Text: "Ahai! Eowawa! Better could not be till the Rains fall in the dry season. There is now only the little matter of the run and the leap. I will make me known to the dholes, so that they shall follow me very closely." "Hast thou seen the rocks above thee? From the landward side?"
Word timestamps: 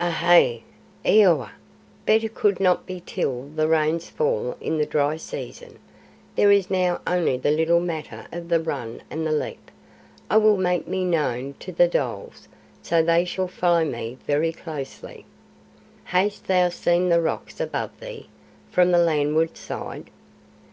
"Ahai! 0.00 0.62
Eowawa! 1.04 1.50
Better 2.06 2.28
could 2.28 2.60
not 2.60 2.86
be 2.86 3.02
till 3.04 3.50
the 3.56 3.66
Rains 3.66 4.08
fall 4.08 4.56
in 4.60 4.78
the 4.78 4.86
dry 4.86 5.16
season. 5.16 5.80
There 6.36 6.52
is 6.52 6.70
now 6.70 7.00
only 7.08 7.36
the 7.36 7.50
little 7.50 7.80
matter 7.80 8.28
of 8.30 8.48
the 8.50 8.60
run 8.60 9.02
and 9.10 9.26
the 9.26 9.32
leap. 9.32 9.72
I 10.30 10.36
will 10.36 10.56
make 10.56 10.86
me 10.86 11.04
known 11.04 11.54
to 11.58 11.72
the 11.72 11.88
dholes, 11.88 12.46
so 12.84 12.98
that 12.98 13.06
they 13.06 13.24
shall 13.24 13.48
follow 13.48 13.84
me 13.84 14.16
very 14.28 14.52
closely." 14.52 15.24
"Hast 16.04 16.46
thou 16.46 16.68
seen 16.68 17.08
the 17.08 17.20
rocks 17.20 17.58
above 17.60 17.90
thee? 17.98 18.28
From 18.70 18.92
the 18.92 18.98
landward 18.98 19.56
side?" 19.56 20.08